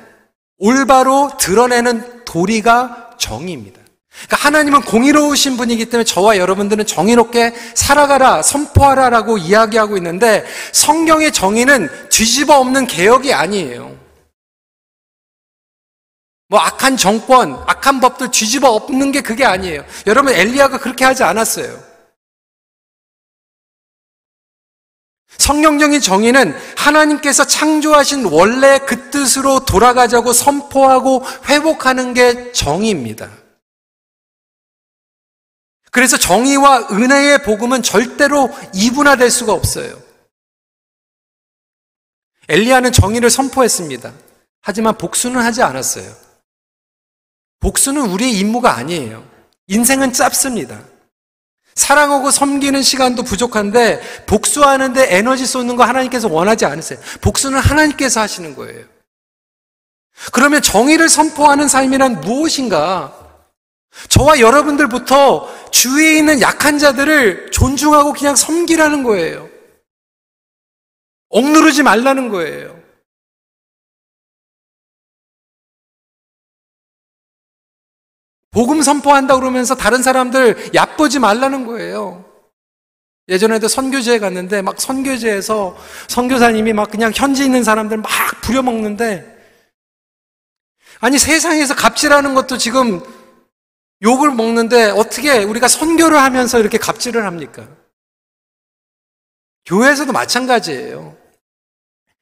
[0.58, 3.77] 올바로 드러내는 도리가 정의입니다.
[4.26, 11.88] 그러니까 하나님은 공의로우신 분이기 때문에 저와 여러분들은 정의롭게 살아가라, 선포하라 라고 이야기하고 있는데 성경의 정의는
[12.10, 13.96] 뒤집어 없는 개혁이 아니에요.
[16.48, 19.84] 뭐 악한 정권, 악한 법들 뒤집어 엎는 게 그게 아니에요.
[20.06, 21.88] 여러분 엘리야가 그렇게 하지 않았어요.
[25.36, 33.30] 성경적인 정의는 하나님께서 창조하신 원래 그 뜻으로 돌아가자고 선포하고 회복하는 게 정의입니다.
[35.98, 40.00] 그래서 정의와 은혜의 복음은 절대로 이분화될 수가 없어요.
[42.48, 44.12] 엘리야는 정의를 선포했습니다.
[44.60, 46.08] 하지만 복수는 하지 않았어요.
[47.58, 49.28] 복수는 우리의 임무가 아니에요.
[49.66, 50.84] 인생은 짧습니다.
[51.74, 57.00] 사랑하고 섬기는 시간도 부족한데 복수하는데 에너지 쏟는 거 하나님께서 원하지 않으세요.
[57.22, 58.84] 복수는 하나님께서 하시는 거예요.
[60.30, 63.17] 그러면 정의를 선포하는 삶이란 무엇인가?
[64.08, 69.48] 저와 여러분들부터 주위에 있는 약한 자들을 존중하고 그냥 섬기라는 거예요.
[71.30, 72.78] 억누르지 말라는 거예요.
[78.50, 82.24] 복음 선포한다 그러면서 다른 사람들 얕보지 말라는 거예요.
[83.28, 85.76] 예전에도 선교제에 갔는데 막 선교제에서
[86.08, 89.36] 선교사님이 막 그냥 현지 있는 사람들 막 부려먹는데
[91.00, 93.02] 아니 세상에서 갑질하는 것도 지금
[94.02, 97.68] 욕을 먹는데 어떻게 우리가 선교를 하면서 이렇게 갑질을 합니까?
[99.66, 101.16] 교회에서도 마찬가지예요.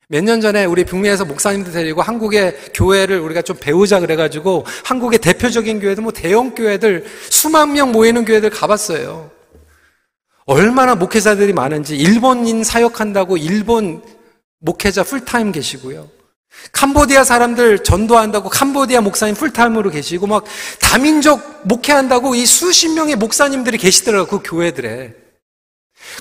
[0.08, 5.80] 몇 년 전에 우리 북미에서 목사님들 데리고 한국의 교회를 우리가 좀 배우자 그래가지고 한국의 대표적인
[5.80, 9.30] 교회들, 뭐 대형 교회들, 수만 명 모이는 교회들 가봤어요.
[10.44, 14.00] 얼마나 목회자들이 많은지 일본인 사역한다고 일본
[14.60, 16.08] 목회자 풀타임 계시고요.
[16.72, 20.44] 캄보디아 사람들 전도한다고 캄보디아 목사님 풀타임으로 계시고 막
[20.80, 24.40] 다민족 목회한다고 이 수십 명의 목사님들이 계시더라고요.
[24.40, 25.14] 그 교회들에.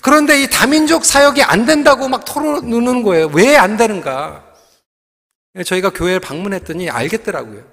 [0.02, 3.28] 그런데 이 다민족 사역이 안 된다고 막 털어놓는 거예요.
[3.34, 4.44] 왜 안 되는가?
[5.66, 7.64] 저희가 교회를 방문했더니 알겠더라고요.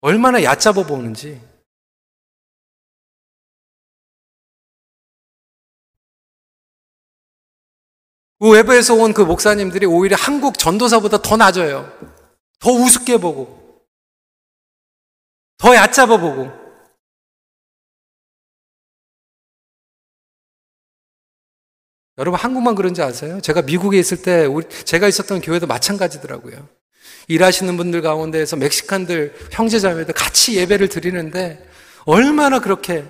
[0.00, 1.40] 얼마나 얕잡아 보는지.
[8.40, 11.92] 그 외부에서 온 그 목사님들이 오히려 한국 전도사보다 더 낮아요.
[12.60, 13.84] 더 우습게 보고,
[15.58, 16.48] 더 얕잡아 보고.
[22.18, 23.40] 여러분 한국만 그런지 아세요?
[23.40, 26.68] 제가 미국에 있을 때 우리, 제가 있었던 교회도 마찬가지더라고요.
[27.28, 31.64] 일하시는 분들 가운데에서 멕시칸들 형제자매들 같이 예배를 드리는데
[32.06, 33.04] 얼마나 그렇게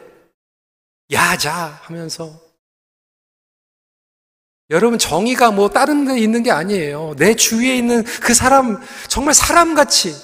[1.11, 2.39] 야자 하면서
[4.71, 7.15] 여러분 정의가 뭐 다른 데 있는 게 아니에요.
[7.17, 8.79] 내 주위에 있는 그 사람
[9.09, 10.15] 정말 사람같이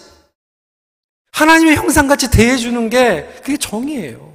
[1.32, 4.34] 하나님의 형상같이 대해주는 게 그게 정의예요.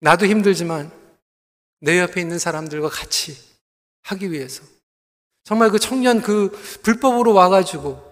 [0.00, 0.90] 나도 힘들지만
[1.80, 3.36] 내 옆에 있는 사람들과 같이
[4.02, 4.62] 하기 위해서
[5.44, 6.50] 정말 그 청년 그
[6.82, 8.11] 불법으로 와가지고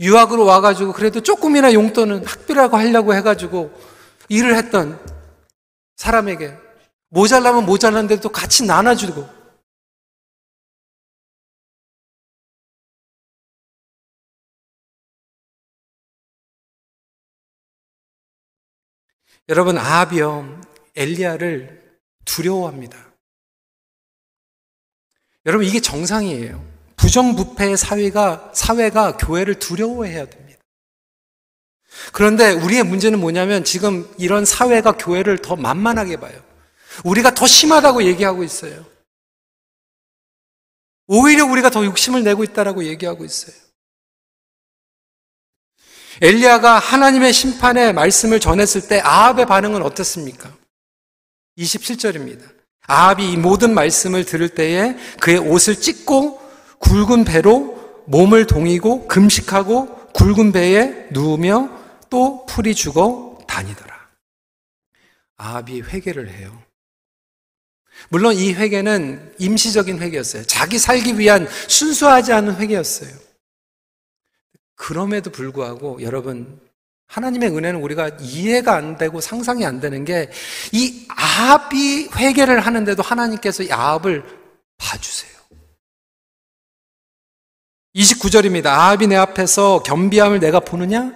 [0.00, 3.72] 유학으로 와가지고 그래도 조금이나 용돈은 학비라고 하려고 해가지고
[4.28, 5.00] 일을 했던
[5.96, 6.56] 사람에게
[7.08, 9.36] 모자라면 모자란데도 같이 나눠주고
[19.48, 20.60] 여러분 아합이요
[20.96, 22.98] 엘리야를 두려워합니다.
[25.46, 26.75] 여러분 이게 정상이에요.
[27.06, 30.60] 부정부패의 사회가 사회가 교회를 두려워해야 됩니다.
[32.12, 36.42] 그런데 우리의 문제는 뭐냐면 지금 이런 사회가 교회를 더 만만하게 봐요.
[37.04, 38.84] 우리가 더 심하다고 얘기하고 있어요.
[41.06, 43.54] 오히려 우리가 더 욕심을 내고 있다라고 얘기하고 있어요.
[46.20, 50.52] 엘리야가 하나님의 심판의 말씀을 전했을 때 아합의 반응은 어떻습니까?
[51.58, 52.52] 27절입니다.
[52.88, 56.45] 아합이 이 모든 말씀을 들을 때에 그의 옷을 찢고
[56.80, 61.70] 굵은 배로 몸을 동이고 금식하고 굵은 배에 누우며
[62.10, 63.94] 또 풀이 죽어 다니더라.
[65.36, 66.62] 아합이 회개를 해요.
[68.08, 70.44] 물론 이 회개는 임시적인 회개였어요.
[70.44, 73.10] 자기 살기 위한 순수하지 않은 회개였어요.
[74.74, 76.60] 그럼에도 불구하고 여러분
[77.08, 80.30] 하나님의 은혜는 우리가 이해가 안 되고 상상이 안 되는 게
[80.72, 84.24] 이 아합이 회개를 하는데도 하나님께서 이 아합을
[84.78, 85.35] 봐주세요.
[87.96, 88.66] 29절입니다.
[88.66, 91.12] 아합이 내 앞에서 겸비함을 내가 보느냐?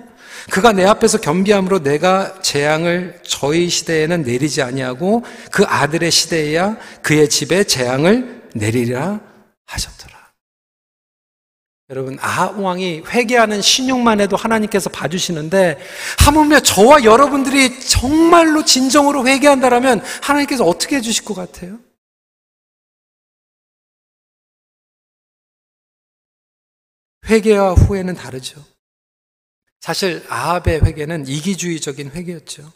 [0.51, 7.65] 그가 내 앞에서 겸비함으로 내가 재앙을 저희 시대에는 내리지 아니하고 그 아들의 시대에야 그의 집에
[7.65, 9.21] 재앙을 내리라
[9.67, 10.11] 하셨더라.
[11.91, 15.79] 여러분 아합 왕이 회개하는 신용만 해도 하나님께서 봐주시는데
[16.25, 21.79] 하물며 저와 여러분들이 정말로 진정으로 회개한다라면 하나님께서 어떻게 해주실 것 같아요?
[27.31, 28.63] 회개와 후회는 다르죠.
[29.81, 32.71] 사실 아합의 회개는 이기주의적인 회개였죠.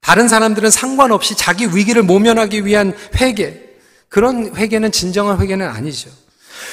[0.00, 3.60] 다른 사람들은 상관없이 자기 위기를 모면하기 위한 회개,
[4.08, 6.10] 그런 회개는 진정한 회개는 아니죠.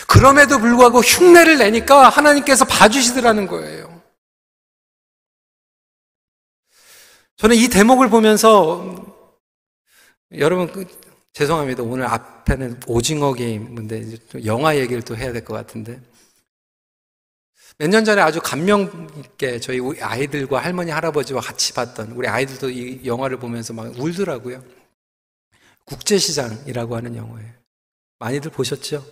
[0.08, 4.02] 그럼에도 불구하고 흉내를 내니까 하나님께서 봐주시더라는 거예요.
[7.36, 9.16] 저는 이 대목을 보면서
[10.34, 10.86] 여러분 그,
[11.38, 11.84] 죄송합니다.
[11.84, 16.02] 오늘 앞에는 오징어 게임인데 영화 얘기를 또 해야 될 것 같은데
[17.78, 23.06] 몇 년 전에 아주 감명 있게 저희 아이들과 할머니 할아버지와 같이 봤던 우리 아이들도 이
[23.06, 24.64] 영화를 보면서 막 울더라고요.
[25.86, 27.52] 국제시장이라고 하는 영화예요.
[28.18, 29.06] 많이들 보셨죠?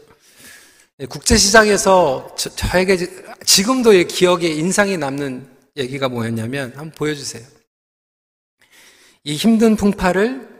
[1.01, 2.97] 예, 국제시장에서 저, 에게
[3.45, 5.47] 지금도 기억에 인상이 남는
[5.77, 7.45] 얘기가 뭐였냐면 한번 보여주세요.
[9.25, 10.54] 이 힘든 풍파를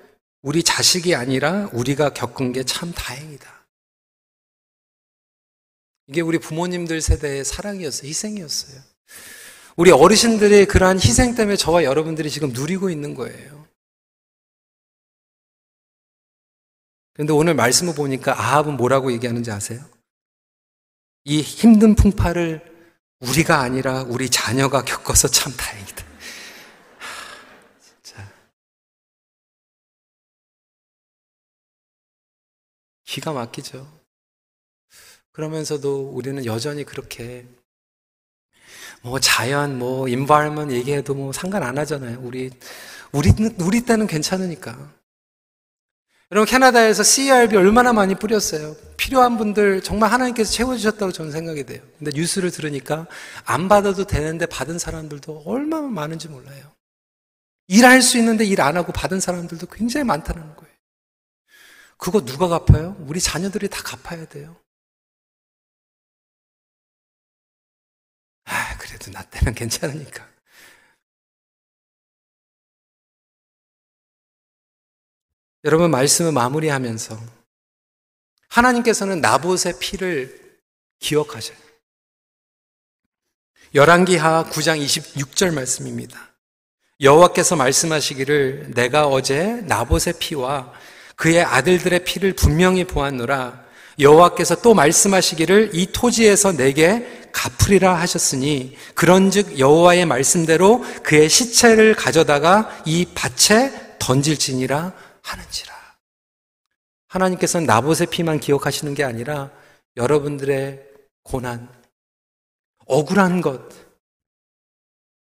[0.46, 3.66] 우리 자식이 아니라 우리가 겪은 게 참 다행이다.
[6.08, 8.08] 이게 우리 부모님들 세대의 사랑이었어요.
[8.08, 8.80] 희생이었어요.
[9.76, 13.68] 우리 어르신들의 그러한 희생 때문에 저와 여러분들이 지금 누리고 있는 거예요.
[17.14, 19.84] 그런데 오늘 말씀을 보니까 아합은 뭐라고 얘기하는지 아세요?
[21.24, 22.62] 이 힘든 풍파를
[23.22, 26.05] 우리가 아니라 우리 자녀가 겪어서 참 다행이다.
[33.16, 33.88] 기가 막히죠.
[35.32, 37.46] 그러면서도 우리는 여전히 그렇게
[39.02, 42.20] 뭐 자연, 뭐 인바이먼 얘기해도 뭐 상관 안 하잖아요.
[42.22, 42.52] 우리
[43.14, 44.94] 우리 우리 때는 괜찮으니까.
[46.32, 48.76] 여러분 캐나다에서 CRB 얼마나 많이 뿌렸어요.
[48.98, 51.82] 필요한 분들 정말 하나님께서 채워주셨다고 저는 생각이 돼요.
[51.98, 53.08] 근데 뉴스를 들으니까
[53.46, 56.70] 안 받아도 되는데 받은 사람들도 얼마나 많은지 몰라요.
[57.68, 60.65] 일할 수 있는데 일 안 하고 받은 사람들도 굉장히 많다는 거예요.
[61.98, 62.96] 그거 누가 갚아요?
[63.00, 64.56] 우리 자녀들이 다 갚아야 돼요.
[68.46, 70.36] 아, 그래도 나 때는 괜찮으니까.
[75.64, 77.20] 여러분 말씀을 마무리하면서
[78.50, 80.60] 하나님께서는 나봇의 피를
[81.00, 81.58] 기억하셔요.
[83.74, 86.36] 열왕기하 9장 26절 말씀입니다.
[87.02, 90.72] 여호와께서 말씀하시기를 내가 어제 나봇의 피와
[91.16, 93.66] 그의 아들들의 피를 분명히 보았노라
[94.00, 103.06] 여호와께서 또 말씀하시기를 이 토지에서 내게 갚으리라 하셨으니 그런즉 여호와의 말씀대로 그의 시체를 가져다가 이
[103.14, 105.76] 밭에 던질지니라 하는지라.
[107.08, 109.52] 하나님께서는 나봇의 피만 기억하시는 게 아니라
[109.98, 110.84] 여러분들의
[111.24, 111.70] 고난,
[112.86, 113.70] 억울한 것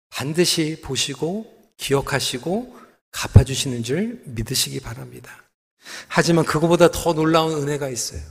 [0.10, 2.78] 반드시 보시고 기억하시고
[3.12, 5.49] 갚아주시는 줄 믿으시기 바랍니다.
[6.08, 8.22] 하지만 그거보다 더 놀라운 은혜가 있어요.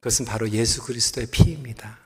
[0.00, 1.98] 그것은 바로 예수 그리스도의 피입니다.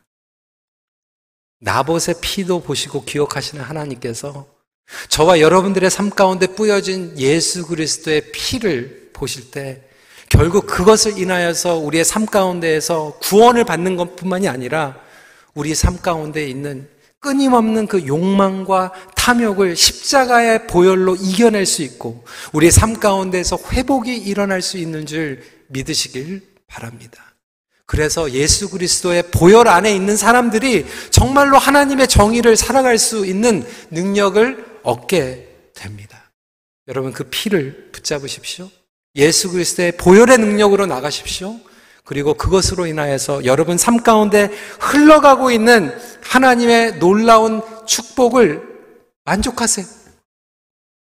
[1.60, 4.46] 나봇의 피도 보시고 기억하시는 하나님께서
[5.08, 9.86] 저와 여러분들의 삶 가운데 뿌여진 예수 그리스도의 피를 보실 때
[10.28, 14.98] 결국 그것을 인하여서 우리의 삶 가운데에서 구원을 받는 것뿐만이 아니라
[15.54, 16.88] 우리 삶 가운데 있는
[17.20, 24.78] 끊임없는 그 욕망과 탐욕을 십자가의 보혈로 이겨낼 수 있고 우리의 삶 가운데에서 회복이 일어날 수
[24.78, 27.34] 있는 줄 믿으시길 바랍니다.
[27.84, 35.48] 그래서 예수 그리스도의 보혈 안에 있는 사람들이 정말로 하나님의 정의를 살아갈 수 있는 능력을 얻게
[35.74, 36.30] 됩니다.
[36.88, 38.70] 여러분 그 피를 붙잡으십시오.
[39.16, 41.58] 예수 그리스도의 보혈의 능력으로 나가십시오.
[42.10, 44.50] 그리고 그것으로 인하여서 여러분 삶 가운데
[44.80, 48.64] 흘러가고 있는 하나님의 놀라운 축복을
[49.24, 49.86] 만족하세요.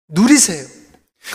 [0.09, 0.65] 누리세요.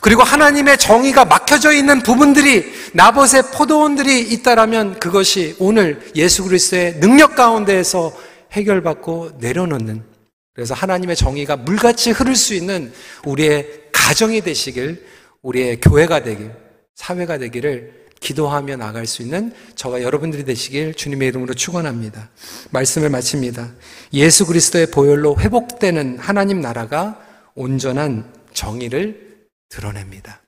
[0.03, 8.15] 그리고 하나님의 정의가 막혀져 있는 부분들이 나봇의 포도원들이 있다라면 그것이 오늘 예수 그리스도의 능력 가운데에서
[8.53, 10.05] 해결받고 내려놓는
[10.53, 12.93] 그래서 하나님의 정의가 물같이 흐를 수 있는
[13.25, 15.07] 우리의 가정이 되시길,
[15.41, 16.51] 우리의 교회가 되길,
[16.97, 22.31] 사회가 되기를 기도하며 나갈 수 있는 저와 여러분들이 되시길 주님의 이름으로 축원합니다.
[22.71, 23.73] 말씀을 마칩니다.
[24.15, 27.21] 예수 그리스도의 보혈로 회복되는 하나님 나라가
[27.55, 30.41] 온전한 정의를 드러냅니다.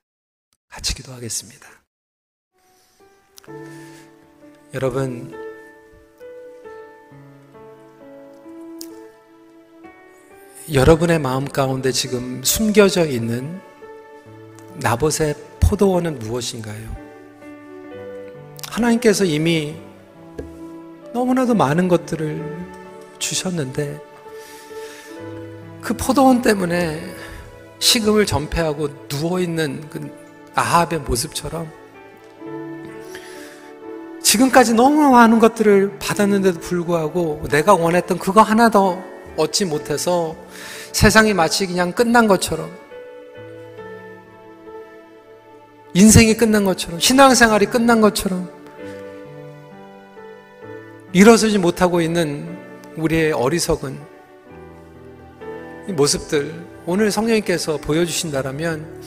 [0.69, 1.69] 같이 기도하겠습니다.
[4.75, 5.35] 여러분
[10.73, 13.61] 여러분의 마음 가운데 지금 숨겨져 있는
[14.81, 17.06] 나봇의 포도원은 무엇인가요?
[18.71, 19.75] 하나님께서 이미
[21.13, 22.67] 너무나도 많은 것들을
[23.19, 24.01] 주셨는데
[25.81, 27.01] 그 포도원 때문에
[27.79, 30.11] 식음을 전폐하고 누워있는 그
[30.55, 31.71] 아합의 모습처럼
[34.23, 39.01] 지금까지 너무 많은 것들을 받았는데도 불구하고 내가 원했던 그거 하나 더
[39.37, 40.35] 얻지 못해서
[40.93, 42.71] 세상이 마치 그냥 끝난 것처럼
[45.95, 48.56] 인생이 끝난 것처럼 신앙생활이 끝난 것처럼
[51.17, 52.59] 일어서지 못하고 있는
[52.97, 53.99] 우리의 어리석은
[55.97, 59.03] 모습들 오늘 성령님께서 보여주신다면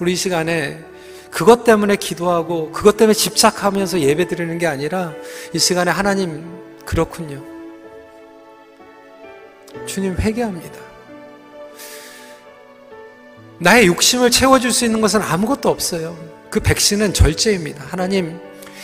[0.00, 0.82] 우리 이 시간에
[1.30, 5.12] 그것 때문에 기도하고 그것 때문에 집착하면서 예배 드리는 게 아니라
[5.52, 6.46] 이 시간에 하나님
[6.86, 7.44] 그렇군요.
[9.84, 10.80] 주님 회개합니다.
[13.58, 16.16] 나의 욕심을 채워줄 수 있는 것은 아무것도 없어요.
[16.48, 17.84] 그 백신은 절제입니다.
[17.84, 18.40] 하나님,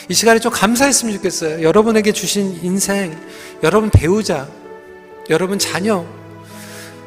[0.09, 1.61] 이 시간에 좀 감사했으면 좋겠어요.
[1.63, 3.17] 여러분에게 주신 인생,
[3.61, 4.47] 여러분 배우자,
[5.29, 6.05] 여러분 자녀,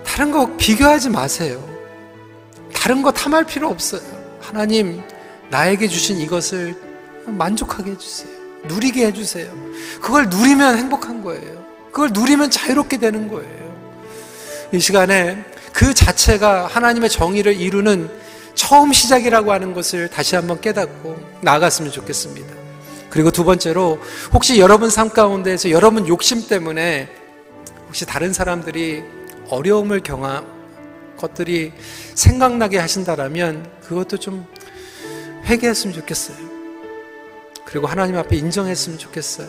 [0.04, 1.66] 다른 거 비교하지 마세요.
[2.74, 4.02] 다른 거 탐할 필요 없어요.
[4.40, 5.02] 하나님,
[5.50, 6.74] 나에게 주신 이것을
[7.26, 8.30] 만족하게 해주세요.
[8.64, 9.50] 누리게 해주세요.
[10.02, 11.64] 그걸 누리면 행복한 거예요.
[11.90, 13.70] 그걸 누리면 자유롭게 되는 거예요.
[14.72, 15.42] 이 시간에
[15.72, 18.10] 그 자체가 하나님의 정의를 이루는
[18.54, 22.59] 처음 시작이라고 하는 것을 다시 한번 깨닫고 나아갔으면 좋겠습니다.
[23.10, 23.98] 그리고 두 번째로
[24.32, 27.08] 혹시 여러분 삶 가운데에서 여러분 욕심 때문에
[27.88, 29.02] 혹시 다른 사람들이
[29.50, 30.46] 어려움을 경험
[31.16, 31.72] 것들이
[32.14, 34.46] 생각나게 하신다라면 그것도 좀
[35.44, 36.36] 회개했으면 좋겠어요.
[37.64, 39.48] 그리고 하나님 앞에 인정했으면 좋겠어요.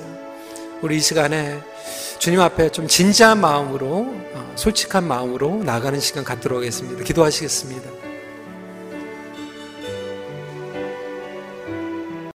[0.82, 1.62] 우리 이 시간에
[2.20, 7.04] 주님 앞에 좀 진지한 마음으로, 어, 솔직한 마음으로 나가는 시간 갖도록 하겠습니다.
[7.04, 8.01] 기도하시겠습니다.